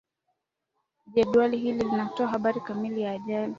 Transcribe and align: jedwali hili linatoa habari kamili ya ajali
jedwali 1.13 1.57
hili 1.57 1.83
linatoa 1.83 2.27
habari 2.27 2.61
kamili 2.61 3.01
ya 3.01 3.11
ajali 3.11 3.49